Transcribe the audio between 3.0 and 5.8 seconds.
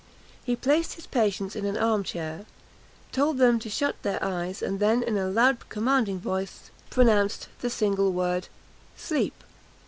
told them to shut their eyes; and then, in a loud